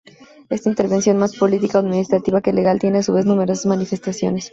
[0.49, 4.49] Esa intervención, más política o administrativa que legal, tiene a su vez numerosas manifestaciones.